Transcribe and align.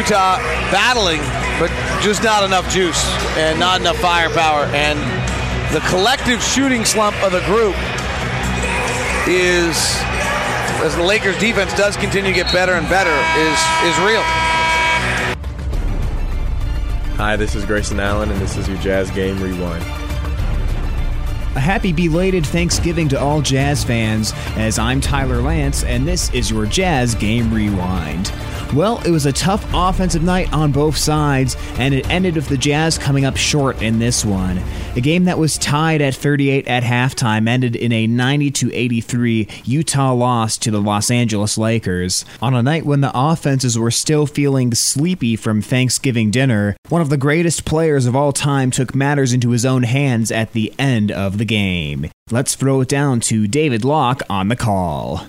Utah 0.00 0.38
battling, 0.72 1.20
but 1.60 1.68
just 2.00 2.22
not 2.22 2.42
enough 2.42 2.66
juice 2.72 3.04
and 3.36 3.60
not 3.60 3.82
enough 3.82 3.98
firepower. 3.98 4.64
And 4.72 4.98
the 5.74 5.80
collective 5.88 6.42
shooting 6.42 6.86
slump 6.86 7.22
of 7.22 7.32
the 7.32 7.40
group 7.40 7.76
is, 9.28 9.76
as 10.80 10.96
the 10.96 11.02
Lakers 11.02 11.38
defense 11.38 11.76
does 11.76 11.98
continue 11.98 12.30
to 12.30 12.34
get 12.34 12.50
better 12.50 12.72
and 12.72 12.88
better, 12.88 13.10
is 13.10 13.58
is 13.84 13.98
real. 13.98 14.22
Hi, 17.18 17.36
this 17.36 17.54
is 17.54 17.66
Grayson 17.66 18.00
Allen, 18.00 18.30
and 18.30 18.40
this 18.40 18.56
is 18.56 18.66
your 18.66 18.78
Jazz 18.78 19.10
Game 19.10 19.38
Rewind. 19.42 19.82
A 21.56 21.60
happy 21.60 21.92
belated 21.92 22.46
Thanksgiving 22.46 23.06
to 23.10 23.20
all 23.20 23.42
Jazz 23.42 23.84
fans, 23.84 24.32
as 24.56 24.78
I'm 24.78 25.02
Tyler 25.02 25.42
Lance, 25.42 25.84
and 25.84 26.08
this 26.08 26.32
is 26.32 26.50
your 26.50 26.64
Jazz 26.64 27.14
Game 27.14 27.52
Rewind. 27.52 28.32
Well, 28.74 29.02
it 29.04 29.10
was 29.10 29.26
a 29.26 29.32
tough 29.32 29.66
offensive 29.74 30.22
night 30.22 30.52
on 30.52 30.70
both 30.70 30.96
sides, 30.96 31.56
and 31.76 31.92
it 31.92 32.08
ended 32.08 32.36
with 32.36 32.46
the 32.46 32.56
Jazz 32.56 32.98
coming 32.98 33.24
up 33.24 33.36
short 33.36 33.82
in 33.82 33.98
this 33.98 34.24
one. 34.24 34.62
A 34.94 35.00
game 35.00 35.24
that 35.24 35.38
was 35.38 35.58
tied 35.58 36.00
at 36.00 36.14
38 36.14 36.68
at 36.68 36.84
halftime 36.84 37.48
ended 37.48 37.74
in 37.74 37.90
a 37.90 38.06
90 38.06 38.70
83 38.72 39.48
Utah 39.64 40.12
loss 40.12 40.56
to 40.58 40.70
the 40.70 40.80
Los 40.80 41.10
Angeles 41.10 41.58
Lakers. 41.58 42.24
On 42.40 42.54
a 42.54 42.62
night 42.62 42.86
when 42.86 43.00
the 43.00 43.10
offenses 43.12 43.76
were 43.76 43.90
still 43.90 44.26
feeling 44.26 44.72
sleepy 44.72 45.34
from 45.34 45.62
Thanksgiving 45.62 46.30
dinner, 46.30 46.76
one 46.90 47.02
of 47.02 47.08
the 47.10 47.16
greatest 47.16 47.64
players 47.64 48.06
of 48.06 48.14
all 48.14 48.32
time 48.32 48.70
took 48.70 48.94
matters 48.94 49.32
into 49.32 49.50
his 49.50 49.66
own 49.66 49.82
hands 49.82 50.30
at 50.30 50.52
the 50.52 50.72
end 50.78 51.10
of 51.10 51.38
the 51.38 51.44
game. 51.44 52.08
Let's 52.30 52.54
throw 52.54 52.82
it 52.82 52.88
down 52.88 53.18
to 53.22 53.48
David 53.48 53.84
Locke 53.84 54.22
on 54.30 54.46
the 54.46 54.56
call. 54.56 55.26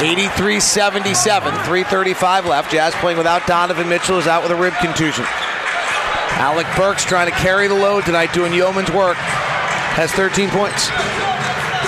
83 0.00 0.60
77, 0.60 1.52
335 1.52 2.46
left. 2.46 2.70
Jazz 2.70 2.94
playing 2.96 3.18
without 3.18 3.46
Donovan 3.46 3.88
Mitchell, 3.88 4.18
is 4.18 4.26
out 4.26 4.42
with 4.42 4.52
a 4.52 4.56
rib 4.56 4.74
contusion. 4.74 5.24
Alec 6.38 6.66
Burks 6.76 7.04
trying 7.04 7.26
to 7.26 7.36
carry 7.36 7.66
the 7.66 7.74
load 7.74 8.04
tonight, 8.04 8.32
doing 8.32 8.52
yeoman's 8.52 8.90
work. 8.92 9.16
Has 9.16 10.12
13 10.12 10.50
points. 10.50 10.88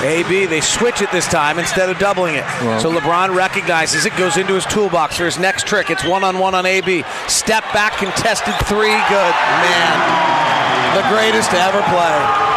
AB, 0.03 0.47
they 0.47 0.61
switch 0.61 1.03
it 1.03 1.13
this 1.13 1.29
time 1.29 1.59
instead 1.59 1.91
of 1.91 1.99
doubling 1.99 2.35
it. 2.35 2.45
so 2.81 2.91
LeBron 2.91 3.35
recognizes 3.35 4.07
it, 4.07 4.17
goes 4.17 4.37
into 4.37 4.55
his 4.55 4.65
toolbox 4.67 5.17
for 5.17 5.27
his 5.27 5.39
next 5.39 5.67
trick. 5.67 5.91
It's 5.91 6.05
one 6.05 6.25
on 6.25 6.39
one 6.39 6.55
on 6.55 6.67
AB. 6.67 7.05
Step 7.29 7.63
back, 7.73 7.99
contested 7.99 8.55
three. 8.67 8.97
Good. 9.09 9.35
Man, 9.63 10.97
the 10.97 11.07
greatest 11.15 11.51
to 11.51 11.59
ever 11.59 11.83
play 11.83 12.50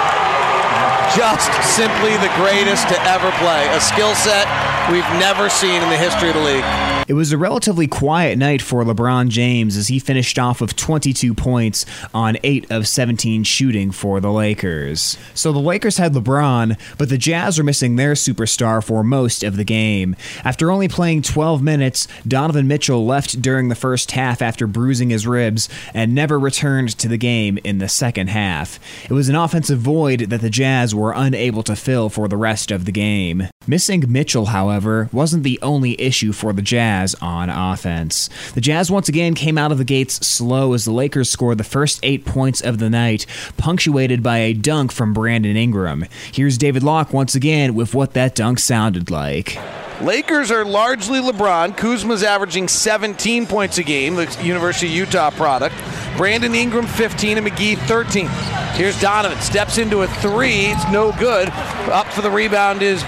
just 1.16 1.52
simply 1.64 2.16
the 2.18 2.32
greatest 2.36 2.88
to 2.90 2.98
ever 3.04 3.32
play. 3.44 3.68
A 3.76 3.82
skill 3.82 4.16
set 4.16 4.48
we've 4.92 5.08
never 5.20 5.50
seen 5.50 5.82
in 5.82 5.90
the 5.90 5.98
history 5.98 6.30
of 6.30 6.36
the 6.36 6.42
league. 6.42 6.93
It 7.06 7.14
was 7.14 7.34
a 7.34 7.38
relatively 7.38 7.86
quiet 7.86 8.38
night 8.38 8.62
for 8.62 8.82
LeBron 8.84 9.28
James 9.28 9.76
as 9.76 9.90
he 9.90 10.00
finished 10.00 10.40
off 10.40 10.62
with 10.62 10.78
22 10.78 11.34
points 11.34 11.86
on 12.14 12.38
8 12.44 12.72
of 12.72 12.88
17 12.88 13.44
shooting 13.44 13.92
for 13.92 14.22
the 14.22 14.32
Lakers. 14.32 15.18
So 15.34 15.52
the 15.52 15.60
Lakers 15.60 15.98
had 15.98 16.14
LeBron, 16.14 16.80
but 16.98 17.10
the 17.10 17.18
Jazz 17.18 17.58
were 17.58 17.64
missing 17.66 17.98
their 17.98 18.14
superstar 18.14 18.82
for 18.82 19.04
most 19.04 19.44
of 19.44 19.58
the 19.58 19.66
game. 19.66 20.16
After 20.46 20.72
only 20.72 20.88
playing 20.88 21.24
12 21.24 21.62
minutes, 21.62 22.08
Donovan 22.26 22.70
Mitchell 22.70 23.06
left 23.06 23.42
during 23.42 23.68
the 23.68 23.76
first 23.76 24.12
half 24.12 24.42
after 24.42 24.66
bruising 24.66 25.10
his 25.10 25.28
ribs 25.28 25.68
and 25.94 26.16
never 26.16 26.40
returned 26.40 26.98
to 27.00 27.10
the 27.10 27.18
game 27.18 27.60
in 27.66 27.80
the 27.80 27.90
second 27.90 28.30
half. 28.30 28.80
It 29.04 29.14
was 29.14 29.28
an 29.28 29.36
offensive 29.36 29.80
void 29.80 30.22
that 30.30 30.40
the 30.40 30.50
Jazz 30.50 30.96
were 30.96 31.12
unable 31.14 31.64
to 31.64 31.76
fill 31.76 32.10
for 32.10 32.30
the 32.30 32.38
rest 32.38 32.72
of 32.72 32.86
the 32.86 32.94
game. 32.94 33.50
Missing 33.66 34.12
Mitchell, 34.12 34.48
however, 34.48 35.08
wasn't 35.14 35.44
the 35.44 35.58
only 35.62 36.00
issue 36.02 36.34
for 36.34 36.52
the 36.52 36.62
Jazz 36.62 37.16
on 37.22 37.50
offense. 37.50 38.30
The 38.56 38.62
Jazz 38.62 38.92
once 38.92 39.08
again 39.08 39.36
came 39.36 39.58
out 39.58 39.72
of 39.72 39.78
the 39.78 39.86
gates 39.86 40.16
slow 40.16 40.74
as 40.74 40.84
the 40.84 40.92
Lakers 40.92 41.30
scored 41.30 41.58
the 41.58 41.64
first 41.64 42.02
eight 42.04 42.26
points 42.26 42.60
of 42.60 42.80
the 42.80 42.90
night, 42.90 43.26
punctuated 43.56 44.22
by 44.22 44.40
a 44.40 44.54
dunk 44.54 44.92
from 44.92 45.14
Brandon 45.14 45.56
Ingram. 45.56 46.06
Here's 46.34 46.58
David 46.58 46.84
Locke 46.84 47.14
once 47.14 47.36
again 47.36 47.74
with 47.74 47.94
what 47.96 48.14
that 48.14 48.36
dunk 48.36 48.60
sounded 48.60 49.10
like. 49.10 49.58
Lakers 50.02 50.52
are 50.52 50.66
largely 50.66 51.22
LeBron. 51.22 51.78
Kuzma's 51.78 52.24
averaging 52.24 52.68
17 52.68 53.46
points 53.48 53.78
a 53.78 53.84
game, 53.84 54.16
the 54.16 54.38
University 54.44 54.88
of 54.88 54.94
Utah 54.94 55.30
product. 55.32 55.76
Brandon 56.18 56.54
Ingram 56.54 56.86
15 56.86 57.38
and 57.38 57.48
McGee 57.48 57.78
13. 57.88 58.28
Here's 58.74 59.00
Donovan. 59.00 59.40
Steps 59.40 59.78
into 59.78 60.02
a 60.02 60.08
three. 60.08 60.66
It's 60.66 60.92
no 60.92 61.14
good. 61.14 61.48
Up 61.90 62.08
for 62.08 62.22
the 62.22 62.30
rebound 62.30 62.82
is 62.82 63.02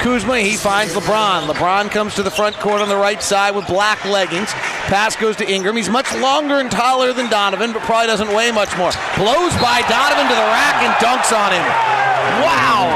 Kuzma, 0.00 0.38
he 0.40 0.56
finds 0.56 0.94
LeBron. 0.94 1.46
LeBron 1.46 1.90
comes 1.90 2.14
to 2.14 2.22
the 2.22 2.30
front 2.30 2.56
court 2.56 2.80
on 2.80 2.88
the 2.88 2.96
right 2.96 3.22
side 3.22 3.54
with 3.54 3.66
black 3.66 4.02
leggings. 4.06 4.50
Pass 4.88 5.14
goes 5.14 5.36
to 5.36 5.48
Ingram. 5.48 5.76
He's 5.76 5.90
much 5.90 6.10
longer 6.16 6.58
and 6.58 6.70
taller 6.70 7.12
than 7.12 7.28
Donovan, 7.28 7.72
but 7.72 7.82
probably 7.82 8.06
doesn't 8.06 8.34
weigh 8.34 8.50
much 8.50 8.74
more. 8.78 8.90
Blows 9.20 9.52
by 9.60 9.84
Donovan 9.92 10.24
to 10.24 10.34
the 10.34 10.48
rack 10.48 10.80
and 10.80 10.92
dunks 11.04 11.36
on 11.36 11.52
him. 11.52 11.64
Wow! 12.40 12.88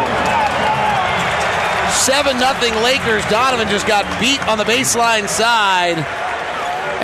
7 1.92 2.38
0 2.38 2.82
Lakers. 2.82 3.24
Donovan 3.28 3.68
just 3.68 3.86
got 3.86 4.04
beat 4.18 4.40
on 4.48 4.56
the 4.56 4.64
baseline 4.64 5.28
side. 5.28 5.98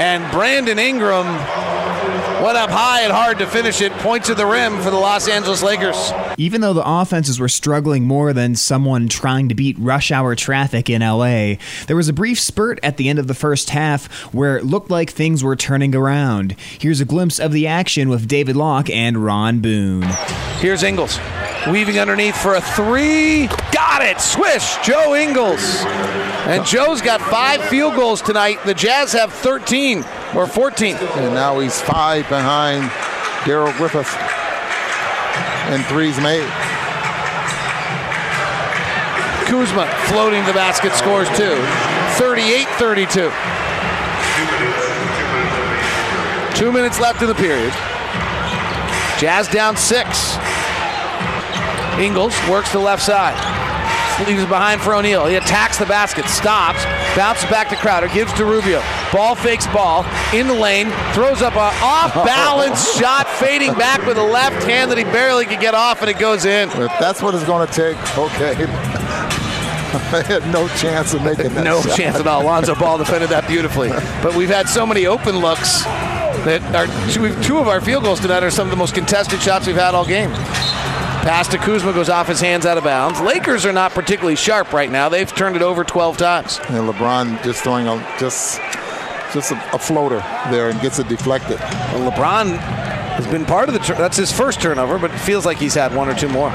And 0.00 0.25
Brandon 0.32 0.78
Ingram 0.78 1.27
went 2.43 2.56
up 2.56 2.71
high 2.71 3.03
and 3.03 3.12
hard 3.12 3.39
to 3.39 3.47
finish 3.47 3.81
it. 3.81 3.93
Points 3.93 4.31
at 4.31 4.37
the 4.37 4.47
rim 4.47 4.78
for 4.78 4.91
the 4.91 4.97
Los 4.97 5.28
Angeles 5.28 5.62
Lakers. 5.62 6.12
Even 6.37 6.61
though 6.61 6.73
the 6.73 6.83
offenses 6.84 7.39
were 7.39 7.49
struggling 7.49 8.05
more 8.05 8.33
than 8.33 8.56
someone 8.56 9.09
trying 9.09 9.49
to 9.49 9.55
beat 9.55 9.77
rush 9.78 10.11
hour 10.11 10.34
traffic 10.34 10.89
in 10.89 11.03
LA, 11.03 11.55
there 11.87 11.97
was 11.97 12.09
a 12.09 12.12
brief 12.12 12.41
spurt 12.41 12.81
at 12.83 12.97
the 12.97 13.09
end 13.09 13.19
of 13.19 13.27
the 13.27 13.34
first 13.34 13.71
half 13.71 14.06
where 14.33 14.56
it 14.56 14.65
looked 14.65 14.91
like 14.91 15.11
things 15.11 15.45
were 15.45 15.56
turning 15.56 15.95
around. 15.95 16.53
Here's 16.79 17.00
a 17.00 17.05
glimpse 17.05 17.39
of 17.39 17.53
the 17.53 17.67
action 17.67 18.09
with 18.09 18.27
David 18.27 18.56
Locke 18.56 18.91
and 18.91 19.25
Ron 19.25 19.61
Boone. 19.61 20.09
Here's 20.59 20.83
Ingles. 20.83 21.19
Weaving 21.67 21.99
underneath 21.99 22.37
for 22.37 22.55
a 22.55 22.61
three. 22.61 23.49
Got 23.73 24.03
it. 24.03 24.21
Swish. 24.21 24.77
Joe 24.83 25.15
Ingles. 25.15 25.84
And 26.47 26.65
Joe's 26.65 27.03
got 27.03 27.21
five 27.21 27.62
field 27.65 27.95
goals 27.97 28.23
tonight. 28.23 28.59
The 28.65 28.75
Jazz 28.75 29.12
have 29.12 29.33
13 29.33 30.05
or 30.35 30.47
14. 30.47 30.97
And 30.97 31.35
now 31.35 31.59
he's 31.59 31.81
five 31.81 32.29
behind 32.29 32.91
Darrell 33.47 33.73
Griffith. 33.75 34.15
And 35.71 35.85
threes 35.87 36.19
made. 36.21 36.49
Kuzma 39.47 39.87
floating 40.07 40.45
the 40.45 40.53
basket 40.53 40.93
scores 40.95 41.29
two. 41.31 41.57
38 42.19 42.69
32. 42.79 43.31
Two 46.55 46.73
minutes 46.73 47.01
left 47.01 47.23
in 47.23 47.29
the 47.29 47.35
period. 47.35 47.73
Jazz 49.19 49.49
down 49.49 49.77
six. 49.77 50.37
Ingles 51.99 52.35
works 52.49 52.73
the 52.73 52.79
left 52.79 53.03
side. 53.03 53.37
Leaves 54.27 54.43
it 54.43 54.49
behind 54.49 54.81
for 54.81 54.95
O'Neale. 54.95 55.27
He 55.27 55.37
attacks 55.37 55.79
the 55.79 55.87
basket, 55.87 56.27
stops, 56.27 56.85
bounces 57.17 57.49
back 57.51 57.69
to 57.71 57.77
Crowder, 57.77 58.09
gives 58.09 58.33
to 58.35 58.45
Rubio. 58.45 58.83
Ball 59.12 59.34
fakes 59.34 59.66
ball 59.69 60.04
in 60.32 60.47
the 60.47 60.54
lane, 60.54 60.88
throws 61.12 61.43
up 61.43 61.54
an 61.54 61.75
off 61.82 62.15
balance 62.15 62.94
shot, 62.98 63.26
fading 63.26 63.75
back 63.75 64.06
with 64.06 64.16
a 64.16 64.22
left 64.22 64.65
hand 64.65 64.91
that 64.91 64.98
he 64.98 65.04
barely 65.04 65.47
could 65.47 65.60
get 65.60 65.75
off, 65.75 66.00
and 66.00 66.09
it 66.09 66.19
goes 66.19 66.44
in. 66.44 66.69
If 66.69 66.93
that's 67.00 67.20
what 67.20 67.34
it's 67.34 67.44
going 67.44 67.66
to 67.66 67.72
take, 67.72 67.97
okay. 68.16 68.54
I 69.93 70.22
had 70.22 70.47
no 70.53 70.69
chance 70.76 71.15
of 71.15 71.25
making 71.25 71.54
that. 71.54 71.65
No 71.65 71.81
shot. 71.82 71.97
chance 71.97 72.16
at 72.16 72.26
all. 72.28 72.44
Lonzo 72.44 72.76
Ball 72.76 72.99
defended 72.99 73.31
that 73.31 73.49
beautifully. 73.49 73.88
But 74.22 74.37
we've 74.37 74.49
had 74.49 74.69
so 74.69 74.87
many 74.87 75.06
open 75.06 75.38
looks 75.38 75.82
that 76.44 76.62
are 76.75 76.87
two 77.43 77.59
of 77.59 77.66
our 77.66 77.81
field 77.81 78.04
goals 78.04 78.20
tonight 78.20 78.44
are 78.44 78.50
some 78.50 78.69
of 78.69 78.70
the 78.70 78.76
most 78.76 78.94
contested 78.94 79.41
shots 79.43 79.66
we've 79.66 79.75
had 79.75 79.94
all 79.97 80.06
game. 80.06 80.31
Pass 80.31 81.49
to 81.49 81.59
Kuzma 81.59 81.93
goes 81.93 82.09
off 82.09 82.28
his 82.28 82.41
hands 82.41 82.65
out 82.65 82.78
of 82.78 82.84
bounds. 82.84 83.20
Lakers 83.20 83.66
are 83.66 83.72
not 83.72 83.91
particularly 83.91 84.37
sharp 84.37 84.72
right 84.72 84.91
now. 84.91 85.09
They've 85.09 85.31
turned 85.34 85.56
it 85.56 85.62
over 85.62 85.82
12 85.82 86.16
times. 86.16 86.59
And 86.69 86.88
LeBron 86.88 87.43
just 87.43 87.62
throwing 87.62 87.88
a 87.88 87.99
just 88.19 88.60
just 89.33 89.53
a, 89.53 89.75
a 89.75 89.79
floater 89.79 90.19
there 90.51 90.71
and 90.71 90.81
gets 90.81 90.99
it 90.99 91.09
deflected. 91.09 91.59
Well, 91.59 92.11
LeBron 92.11 92.56
has 92.56 93.27
been 93.27 93.44
part 93.44 93.69
of 93.69 93.75
the. 93.75 93.81
Tur- 93.81 93.94
that's 93.94 94.17
his 94.17 94.32
first 94.32 94.61
turnover, 94.61 94.99
but 94.99 95.11
it 95.11 95.19
feels 95.19 95.44
like 95.47 95.59
he's 95.59 95.75
had 95.75 95.94
one 95.94 96.09
or 96.09 96.15
two 96.15 96.29
more. 96.29 96.50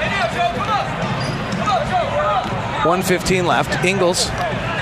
115 2.86 3.46
left. 3.46 3.84
Ingles 3.84 4.30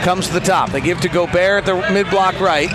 comes 0.04 0.28
to 0.28 0.34
the 0.34 0.40
top. 0.42 0.72
They 0.72 0.82
give 0.82 1.00
to 1.02 1.10
Gobert 1.10 1.66
at 1.66 1.66
the 1.66 1.94
mid 1.94 2.10
block 2.10 2.40
right. 2.40 2.70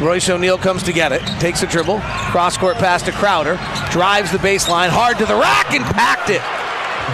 Royce 0.00 0.28
O'Neale 0.28 0.58
comes 0.58 0.82
to 0.82 0.92
get 0.92 1.12
it, 1.12 1.22
takes 1.40 1.62
a 1.62 1.66
dribble, 1.66 2.00
cross 2.00 2.58
court 2.58 2.76
pass 2.76 3.02
to 3.02 3.12
Crowder, 3.12 3.54
drives 3.90 4.32
the 4.32 4.38
baseline 4.38 4.88
hard 4.88 5.18
to 5.18 5.24
the 5.24 5.34
rack 5.34 5.72
and 5.72 5.84
packed 5.84 6.30
it. 6.30 6.42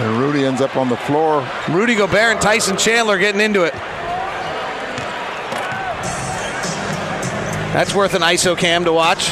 And 0.01 0.19
Rudy 0.19 0.45
ends 0.45 0.61
up 0.61 0.75
on 0.75 0.89
the 0.89 0.97
floor. 0.97 1.47
Rudy 1.69 1.95
Gobert 1.95 2.33
and 2.33 2.41
Tyson 2.41 2.77
Chandler 2.77 3.17
getting 3.17 3.39
into 3.39 3.63
it. 3.63 3.73
That's 7.73 7.95
worth 7.95 8.13
an 8.13 8.21
ISO 8.21 8.57
cam 8.57 8.83
to 8.85 8.93
watch. 8.93 9.31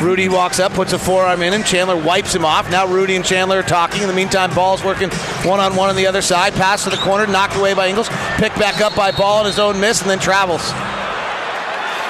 Rudy 0.00 0.28
walks 0.28 0.60
up, 0.60 0.72
puts 0.72 0.92
a 0.92 0.98
forearm 0.98 1.42
in 1.42 1.52
him. 1.52 1.62
Chandler 1.62 1.96
wipes 1.96 2.34
him 2.34 2.44
off. 2.44 2.70
Now 2.70 2.86
Rudy 2.86 3.16
and 3.16 3.24
Chandler 3.24 3.58
are 3.58 3.62
talking. 3.62 4.02
In 4.02 4.08
the 4.08 4.14
meantime, 4.14 4.54
Ball's 4.54 4.82
working 4.82 5.10
one 5.44 5.60
on 5.60 5.76
one 5.76 5.90
on 5.90 5.96
the 5.96 6.06
other 6.06 6.22
side. 6.22 6.54
Pass 6.54 6.84
to 6.84 6.90
the 6.90 6.96
corner, 6.96 7.26
knocked 7.26 7.56
away 7.56 7.74
by 7.74 7.88
Ingles. 7.88 8.08
Picked 8.36 8.58
back 8.58 8.80
up 8.80 8.94
by 8.94 9.12
Ball 9.12 9.40
on 9.40 9.46
his 9.46 9.58
own 9.58 9.80
miss, 9.80 10.00
and 10.00 10.10
then 10.10 10.18
travels. 10.18 10.62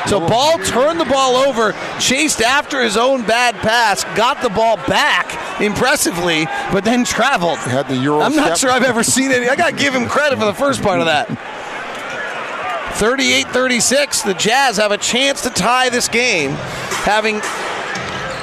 So 0.07 0.19
Ball 0.19 0.59
turned 0.59 0.99
the 0.99 1.05
ball 1.05 1.37
over, 1.37 1.73
chased 2.01 2.41
after 2.41 2.83
his 2.83 2.97
own 2.97 3.23
bad 3.23 3.55
pass, 3.57 4.03
got 4.17 4.43
the 4.43 4.49
ball 4.49 4.77
back 4.89 5.61
impressively, 5.61 6.47
but 6.73 6.85
then 6.85 7.05
traveled. 7.05 7.59
Had 7.59 7.87
the 7.87 7.97
Euro 7.97 8.21
I'm 8.21 8.35
not 8.35 8.57
step. 8.57 8.59
sure 8.59 8.71
I've 8.71 8.83
ever 8.83 9.05
seen 9.05 9.31
any. 9.31 9.49
I 9.49 9.57
got 9.57 9.71
to 9.71 9.77
give 9.77 9.95
him 9.95 10.09
credit 10.09 10.39
for 10.39 10.47
the 10.47 10.55
first 10.55 10.83
part 10.83 11.01
of 11.01 11.07
that. 11.07 11.29
38 13.01 13.49
36, 13.49 14.23
the 14.25 14.35
Jazz 14.35 14.77
have 14.77 14.93
a 14.93 14.99
chance 14.99 15.41
to 15.41 15.49
tie 15.49 15.89
this 15.89 16.07
game, 16.07 16.51
having 16.51 17.37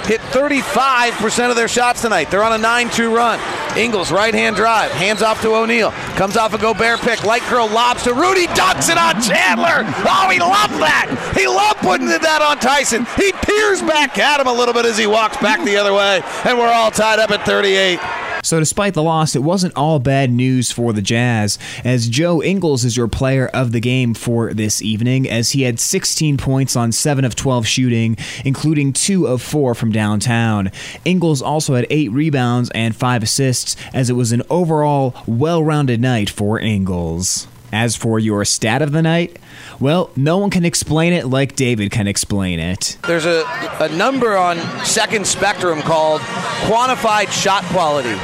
hit 0.08 0.20
35% 0.34 1.52
of 1.52 1.56
their 1.56 1.68
shots 1.68 2.02
tonight. 2.02 2.32
They're 2.32 2.42
on 2.42 2.54
a 2.54 2.58
9 2.58 2.90
2 2.90 3.16
run. 3.16 3.40
Ingles, 3.78 4.12
right 4.12 4.34
hand 4.34 4.56
drive, 4.56 4.90
hands 4.94 5.22
off 5.22 5.44
to 5.44 5.54
O'Neale. 5.54 5.92
Comes 6.18 6.38
off 6.38 6.56
a 6.56 6.58
Gobert 6.58 7.02
pick. 7.02 7.24
Light 7.24 7.44
curl 7.44 7.70
lobs 7.70 8.02
to 8.06 8.16
Rudy, 8.16 8.48
dunks 8.48 8.90
it 8.90 8.98
on 8.98 9.22
Chandler. 9.22 9.86
Oh, 10.10 10.28
he 10.32 10.40
loved 10.40 10.82
that. 10.82 11.34
He 11.38 11.46
loved 11.46 11.78
putting 11.82 12.08
that 12.08 12.42
on 12.42 12.58
Tyson. 12.58 13.06
He 13.16 13.32
peers 13.34 13.84
back 13.84 14.18
at 14.18 14.42
him 14.42 14.48
a 14.48 14.54
little 14.54 14.74
bit 14.74 14.88
as 14.88 14.98
he 14.98 15.06
walks 15.06 15.38
back 15.38 15.64
the 15.64 15.78
other 15.78 15.94
way, 15.94 16.24
and 16.46 16.58
we're 16.58 16.74
all 16.74 16.90
tied 16.90 17.20
up 17.20 17.30
at 17.30 17.46
38. 17.46 18.00
So, 18.48 18.62
despite 18.62 18.94
the 18.94 19.04
loss, 19.04 19.36
it 19.36 19.44
wasn't 19.44 19.76
all 19.76 20.00
bad 20.00 20.32
news 20.32 20.72
for 20.72 20.94
the 20.94 21.02
Jazz, 21.02 21.60
as 21.84 22.08
Joe 22.08 22.42
Ingles 22.42 22.86
is 22.86 22.96
your 22.96 23.10
player 23.10 23.48
of 23.48 23.74
the 23.74 23.82
game 23.82 24.14
for 24.14 24.54
this 24.54 24.82
evening, 24.82 25.30
as 25.30 25.52
he 25.52 25.64
had 25.64 25.82
16 25.82 26.38
points 26.38 26.78
on 26.78 26.94
7 26.94 27.26
of 27.26 27.36
12 27.36 27.68
shooting, 27.68 28.16
including 28.46 28.94
2 28.94 29.28
of 29.28 29.42
4 29.42 29.76
from 29.76 29.92
downtown. 29.92 30.72
Ingles 31.04 31.42
also 31.42 31.76
had 31.76 31.88
8 31.90 32.10
rebounds 32.14 32.72
and 32.74 32.96
5 32.96 33.24
assists, 33.24 33.76
as 33.94 34.10
it 34.10 34.14
was 34.14 34.32
an 34.32 34.44
overall 34.50 35.14
well 35.28 35.62
rounded 35.62 36.00
night 36.00 36.30
for 36.30 36.58
Ingles. 36.58 37.48
As 37.74 37.98
for 37.98 38.18
your 38.18 38.46
stat 38.46 38.82
of 38.82 38.94
the 38.94 39.02
night, 39.02 39.40
well, 39.82 40.10
no 40.16 40.38
one 40.38 40.52
can 40.52 40.64
explain 40.64 41.12
it 41.12 41.28
like 41.28 41.58
David 41.58 41.92
can 41.92 42.08
explain 42.08 42.62
it. 42.62 42.98
There's 43.06 43.26
a, 43.26 43.44
a 43.82 43.90
number 43.90 44.38
on 44.38 44.58
Second 44.86 45.28
Spectrum 45.28 45.82
called 45.82 46.22
quantified 46.22 47.30
shot 47.30 47.66
quality. 47.66 48.16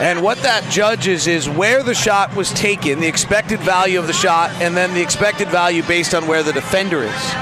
And 0.00 0.22
what 0.22 0.38
that 0.38 0.68
judges 0.70 1.26
is 1.26 1.48
where 1.48 1.82
the 1.82 1.94
shot 1.94 2.34
was 2.34 2.50
taken, 2.52 3.00
the 3.00 3.06
expected 3.06 3.60
value 3.60 3.98
of 3.98 4.06
the 4.06 4.12
shot, 4.12 4.50
and 4.62 4.76
then 4.76 4.94
the 4.94 5.02
expected 5.02 5.48
value 5.48 5.82
based 5.82 6.14
on 6.14 6.26
where 6.26 6.42
the 6.42 6.52
defender 6.52 7.02
is. 7.02 7.32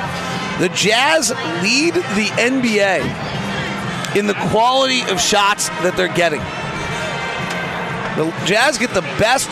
The 0.59 0.69
Jazz 0.75 1.31
lead 1.63 1.95
the 1.95 2.29
NBA 2.37 4.17
in 4.17 4.27
the 4.27 4.35
quality 4.51 5.03
of 5.11 5.21
shots 5.21 5.69
that 5.83 5.97
they're 5.97 6.15
getting. 6.15 6.41
The 8.17 8.31
Jazz 8.45 8.77
get 8.77 8.93
the 8.93 9.01
best 9.19 9.49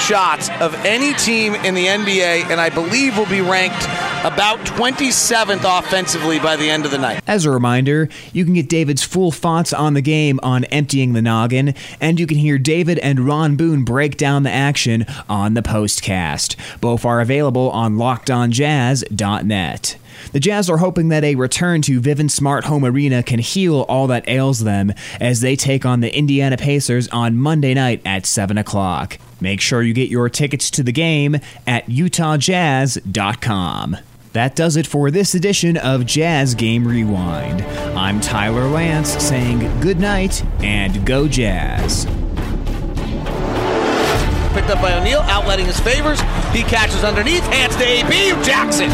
shots 0.00 0.48
of 0.60 0.74
any 0.84 1.14
team 1.14 1.54
in 1.54 1.74
the 1.74 1.86
NBA, 1.86 2.50
and 2.50 2.60
I 2.60 2.70
believe 2.70 3.16
will 3.16 3.26
be 3.26 3.40
ranked 3.40 3.84
about 4.24 4.58
27th 4.60 5.78
offensively 5.78 6.38
by 6.38 6.56
the 6.56 6.68
end 6.68 6.84
of 6.84 6.90
the 6.90 6.98
night. 6.98 7.22
As 7.26 7.44
a 7.44 7.50
reminder, 7.50 8.08
you 8.32 8.44
can 8.44 8.54
get 8.54 8.68
David's 8.68 9.02
full 9.02 9.30
thoughts 9.30 9.72
on 9.72 9.94
the 9.94 10.02
game 10.02 10.40
on 10.42 10.64
Emptying 10.64 11.12
the 11.12 11.22
Noggin, 11.22 11.74
and 12.00 12.18
you 12.18 12.26
can 12.26 12.38
hear 12.38 12.58
David 12.58 12.98
and 12.98 13.20
Ron 13.20 13.56
Boone 13.56 13.84
break 13.84 14.16
down 14.16 14.42
the 14.42 14.50
action 14.50 15.06
on 15.28 15.54
the 15.54 15.62
postcast. 15.62 16.56
Both 16.80 17.04
are 17.04 17.20
available 17.20 17.70
on 17.70 17.96
lockedonjazz.net. 17.96 19.96
The 20.32 20.40
Jazz 20.40 20.70
are 20.70 20.78
hoping 20.78 21.08
that 21.08 21.24
a 21.24 21.34
return 21.34 21.82
to 21.82 22.00
Vivint 22.00 22.30
Smart 22.30 22.64
Home 22.64 22.84
Arena 22.84 23.22
can 23.22 23.38
heal 23.38 23.84
all 23.88 24.06
that 24.08 24.28
ails 24.28 24.60
them 24.60 24.92
as 25.20 25.40
they 25.40 25.56
take 25.56 25.84
on 25.84 26.00
the 26.00 26.16
Indiana 26.16 26.56
Pacers 26.56 27.08
on 27.08 27.36
Monday 27.36 27.74
night 27.74 28.02
at 28.04 28.26
7 28.26 28.58
o'clock. 28.58 29.18
Make 29.40 29.60
sure 29.60 29.82
you 29.82 29.94
get 29.94 30.10
your 30.10 30.28
tickets 30.28 30.70
to 30.72 30.82
the 30.82 30.92
game 30.92 31.36
at 31.66 31.86
utahjazz.com. 31.86 33.96
That 34.32 34.54
does 34.54 34.76
it 34.76 34.86
for 34.86 35.10
this 35.10 35.34
edition 35.34 35.76
of 35.76 36.06
Jazz 36.06 36.54
Game 36.54 36.86
Rewind. 36.86 37.62
I'm 37.98 38.20
Tyler 38.20 38.68
Lance 38.68 39.10
saying 39.20 39.80
good 39.80 39.98
night 39.98 40.44
and 40.62 41.04
go 41.04 41.26
Jazz. 41.26 42.04
Picked 44.54 44.70
up 44.70 44.82
by 44.82 44.98
O'Neale, 44.98 45.22
outletting 45.22 45.66
his 45.66 45.80
favors. 45.80 46.20
He 46.52 46.62
catches 46.62 47.02
underneath, 47.02 47.42
hands 47.44 47.74
to 47.76 47.84
AB 47.84 48.30
Jackson. 48.44 48.90